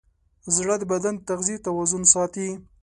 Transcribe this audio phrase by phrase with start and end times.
[0.55, 2.49] زړه د بدن د تغذیې توازن ساتي.